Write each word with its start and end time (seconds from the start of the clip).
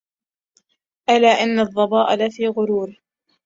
ألا 1.09 1.27
إن 1.43 1.59
الظباء 1.59 2.15
لفي 2.15 2.47
غرور 2.47 2.99